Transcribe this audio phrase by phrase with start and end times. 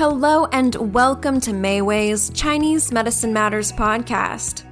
[0.00, 4.64] Hello, and welcome to Mayway's Chinese Medicine Matters podcast,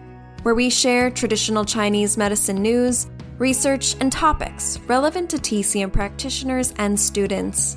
[0.42, 6.98] where we share traditional Chinese medicine news, research, and topics relevant to TCM practitioners and
[6.98, 7.76] students.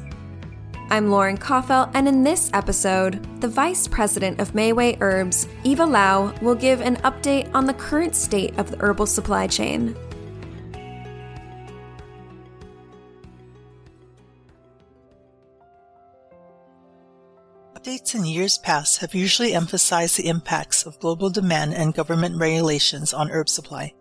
[0.90, 6.34] I'm Lauren Koffel, and in this episode, the Vice President of Mayway Herbs, Eva Lau,
[6.42, 9.94] will give an update on the current state of the herbal supply chain.
[17.76, 23.14] Updates in years past have usually emphasized the impacts of global demand and government regulations
[23.14, 23.94] on herb supply.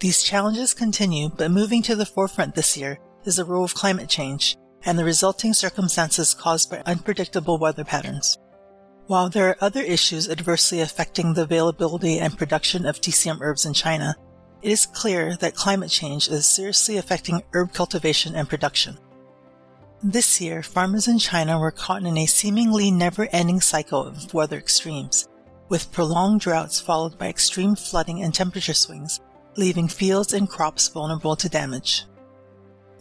[0.00, 4.08] These challenges continue, but moving to the forefront this year is the role of climate
[4.08, 8.38] change and the resulting circumstances caused by unpredictable weather patterns.
[9.06, 13.72] While there are other issues adversely affecting the availability and production of TCM herbs in
[13.74, 14.14] China,
[14.60, 18.98] it is clear that climate change is seriously affecting herb cultivation and production.
[20.02, 25.28] This year, farmers in China were caught in a seemingly never-ending cycle of weather extremes,
[25.68, 29.18] with prolonged droughts followed by extreme flooding and temperature swings,
[29.56, 32.04] leaving fields and crops vulnerable to damage.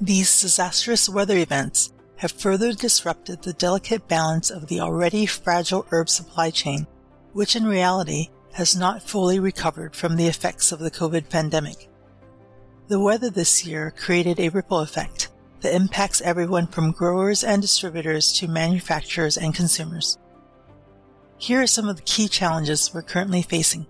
[0.02, 6.10] These disastrous weather events have further disrupted the delicate balance of the already fragile herb
[6.10, 6.88] supply chain,
[7.32, 11.90] which in reality has not fully recovered from the effects of the COVID pandemic.
[12.88, 15.27] The weather this year created a ripple effect
[15.62, 20.18] that impacts everyone from growers and distributors to manufacturers and consumers.
[21.38, 23.86] Here are some of the key challenges we're currently facing.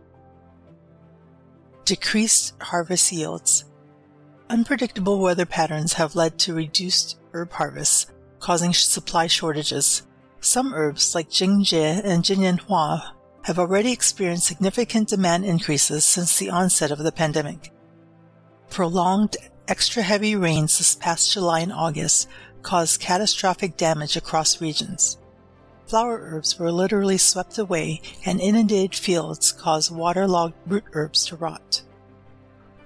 [1.85, 3.65] Decreased harvest yields.
[4.49, 8.07] Unpredictable weather patterns have led to reduced herb harvests,
[8.39, 10.03] causing supply shortages.
[10.39, 13.11] Some herbs like Jingjie and Jinyinhua
[13.43, 17.71] have already experienced significant demand increases since the onset of the pandemic.
[18.69, 22.29] Prolonged Extra heavy rains this past July and August
[22.61, 25.17] caused catastrophic damage across regions.
[25.87, 31.81] Flower herbs were literally swept away and inundated fields caused waterlogged root herbs to rot.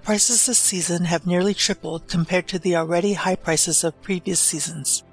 [0.02, 5.04] Prices this season have nearly tripled compared to the already high prices of previous seasons.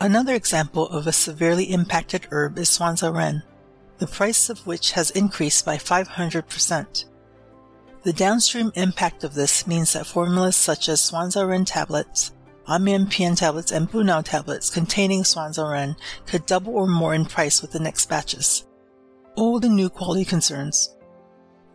[0.00, 3.42] Another example of a severely impacted herb is Ren,
[3.98, 7.04] the price of which has increased by 500%.
[8.04, 12.32] The downstream impact of this means that formulas such as Suanzao tablets,
[12.68, 17.72] Anmian Pian tablets, and Bunao tablets containing Suanzao could double or more in price with
[17.72, 18.66] the next batches.
[19.36, 20.94] Old and new quality concerns.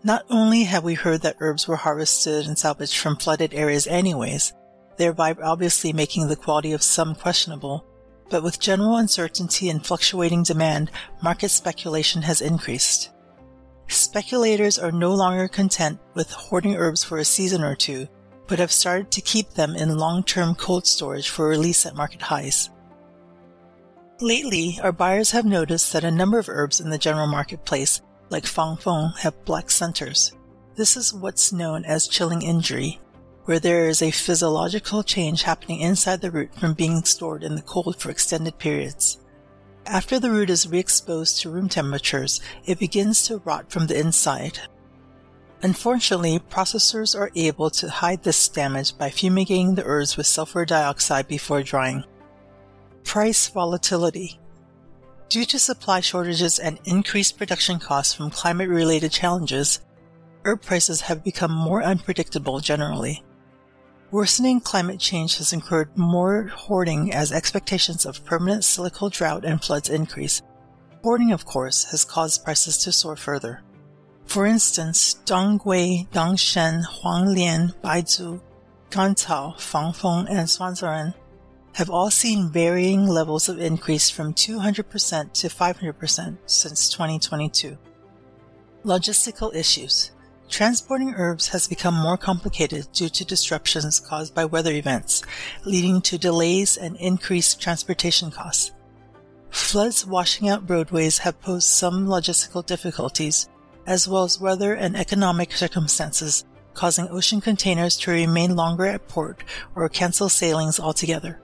[0.04, 4.54] Not only have we heard that herbs were harvested and salvaged from flooded areas anyways,
[4.98, 7.86] thereby obviously making the quality of some questionable,
[8.30, 10.92] but with general uncertainty and fluctuating demand,
[11.24, 13.10] market speculation has increased.
[13.90, 18.08] Speculators are no longer content with hoarding herbs for a season or two,
[18.48, 22.70] but have started to keep them in long-term cold storage for release at market highs.
[24.22, 28.44] Lately, our buyers have noticed that a number of herbs in the general marketplace, like
[28.44, 30.34] Fangfeng, have black centers.
[30.76, 33.00] This is what's known as chilling injury,
[33.46, 37.62] where there is a physiological change happening inside the root from being stored in the
[37.64, 39.18] cold for extended periods.
[39.90, 44.60] After the root is re-exposed to room temperatures, it begins to rot from the inside.
[45.64, 51.28] Unfortunately, processors are able to hide this damage by fumigating the herbs with sulfur dioxide
[51.28, 52.04] before drying.
[53.04, 54.40] Price volatility.
[55.28, 59.80] Due to supply shortages and increased production costs from climate related challenges,
[60.46, 63.24] herb prices have become more unpredictable generally.
[64.12, 69.88] Worsening climate change has incurred more hoarding as expectations of permanent silical drought and floods
[69.88, 70.42] increase.
[71.04, 73.62] Hoarding, of course, has caused prices to soar further.
[74.26, 78.42] For instance, Danggui, Dangshen, Huanglian, Baizhu,
[78.90, 81.14] Gancao, Fangfeng, and Suanzaoren
[81.76, 87.78] have all seen varying levels of increase from 200% to 500% since 2022.
[88.84, 90.12] Logistical issues.
[90.50, 95.24] Transporting herbs has become more complicated due to disruptions caused by weather events,
[95.64, 98.72] leading to delays and increased transportation costs.
[99.52, 103.48] Floods washing out roadways have posed some logistical difficulties,
[103.86, 109.44] as well as weather and economic circumstances causing ocean containers to remain longer at port
[109.76, 111.42] or cancel sailings altogether.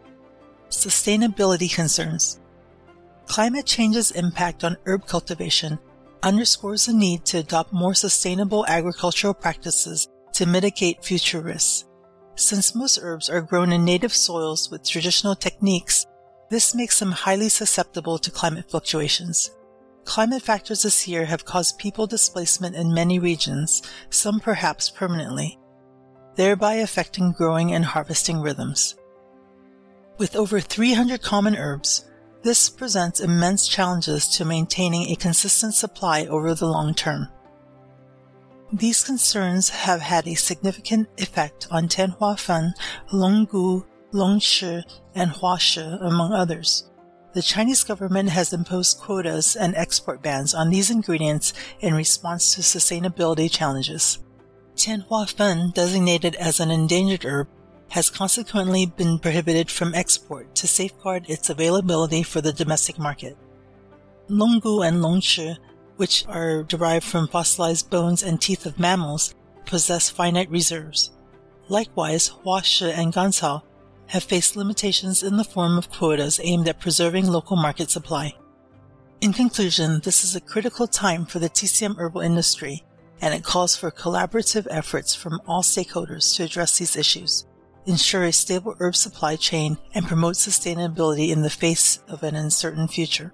[0.70, 2.40] Sustainability concerns.
[3.26, 5.78] Climate change's impact on herb cultivation
[6.26, 11.86] underscores the need to adopt more sustainable agricultural practices to mitigate future risks.
[12.36, 16.06] Since most herbs are grown in native soils with traditional techniques,
[16.50, 19.52] this makes them highly susceptible to climate fluctuations.
[20.04, 25.58] Climate factors this year have caused people displacement in many regions, some perhaps permanently,
[26.36, 28.96] thereby affecting growing and harvesting rhythms.
[30.18, 32.06] With over 300 common herbs,
[32.46, 37.28] This presents immense challenges to maintaining a consistent supply over the long term.
[38.72, 42.76] These concerns have had a significant effect on Tianhua Fen,
[43.12, 43.84] Longgu,
[44.14, 44.84] Longchi,
[45.16, 46.88] and Huashi, among others.
[47.34, 52.62] The Chinese government has imposed quotas and export bans on these ingredients in response to
[52.62, 54.20] sustainability challenges.
[54.76, 57.48] Tianhua Fen, designated as an endangered herb,
[57.90, 63.38] has consequently been prohibited from export to safeguard its availability for the domestic market.
[64.30, 65.58] Longgu and Longchi,
[65.98, 69.34] which are derived from fossilized bones and teeth of mammals,
[69.66, 71.12] possess finite reserves.
[71.70, 73.62] Likewise, Huashi and Gancao
[74.08, 78.34] have faced limitations in the form of quotas aimed at preserving local market supply.
[79.22, 82.84] In conclusion, this is a critical time for the TCM herbal industry,
[83.22, 87.46] and it calls for collaborative efforts from all stakeholders to address these issues,
[87.86, 92.88] ensure a stable herb supply chain, and promote sustainability in the face of an uncertain
[92.88, 93.32] future.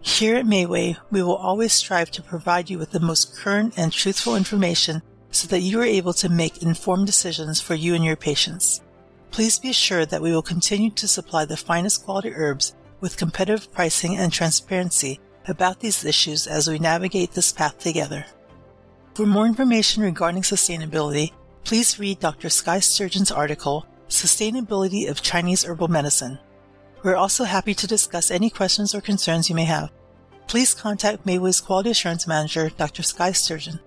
[0.00, 3.92] Here at Mayway, we will always strive to provide you with the most current and
[3.92, 8.16] truthful information so that you are able to make informed decisions for you and your
[8.16, 8.82] patients.
[9.30, 13.72] Please be assured that we will continue to supply the finest quality herbs with competitive
[13.72, 18.26] pricing and transparency about these issues as we navigate this path together.
[19.14, 21.32] For more information regarding sustainability,
[21.64, 22.48] please read Dr.
[22.48, 26.38] Sky Sturgeon's article, Sustainability of Chinese Herbal Medicine.
[27.02, 29.90] We're also happy to discuss any questions or concerns you may have.
[30.46, 33.02] Please contact Mayway's Quality Assurance Manager, Dr.
[33.02, 33.80] Sky Sturgeon.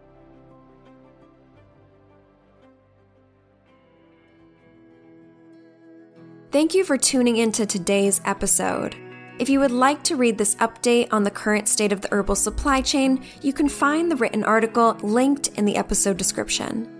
[6.51, 8.95] Thank you for tuning into today's episode.
[9.39, 12.35] If you would like to read this update on the current state of the herbal
[12.35, 16.94] supply chain, you can find the written article linked in the episode description.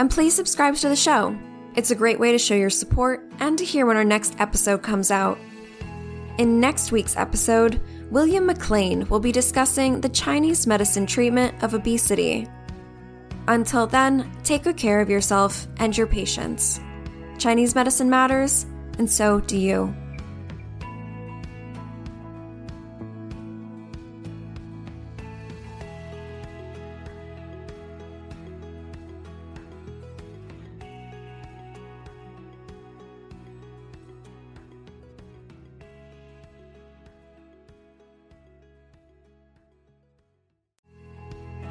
[0.00, 1.38] And please subscribe to the show.
[1.76, 4.82] It's a great way to show your support and to hear when our next episode
[4.82, 5.36] comes out.
[6.38, 12.48] In next week's episode, William McLean will be discussing the Chinese medicine treatment of obesity.
[13.46, 16.80] Until then, take good care of yourself and your patients.
[17.36, 18.64] Chinese medicine matters,
[18.96, 19.94] and so do you.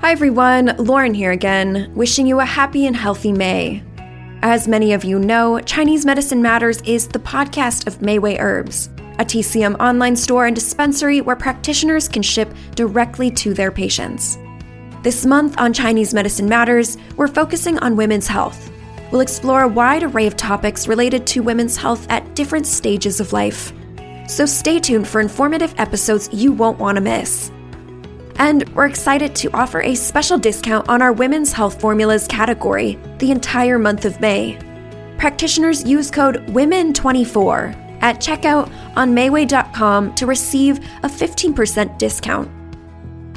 [0.01, 3.83] Hi everyone, Lauren here again, wishing you a happy and healthy May.
[4.41, 8.87] As many of you know, Chinese Medicine Matters is the podcast of Mayway Herbs,
[9.19, 14.37] a TCM online store and dispensary where practitioners can ship directly to their patients.
[15.03, 18.71] This month on Chinese Medicine Matters, we're focusing on women's health.
[19.11, 23.33] We'll explore a wide array of topics related to women's health at different stages of
[23.33, 23.73] life.
[24.29, 27.51] So stay tuned for informative episodes you won't want to miss.
[28.39, 33.31] And we're excited to offer a special discount on our women's health formulas category the
[33.31, 34.57] entire month of May.
[35.17, 42.49] Practitioners use code WOMEN24 at checkout on Mayway.com to receive a 15% discount.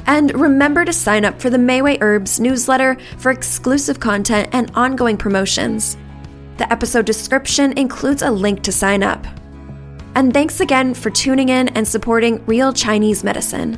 [0.05, 5.17] And remember to sign up for the Mayway Herbs newsletter for exclusive content and ongoing
[5.17, 5.97] promotions.
[6.57, 9.25] The episode description includes a link to sign up.
[10.15, 13.77] And thanks again for tuning in and supporting Real Chinese Medicine.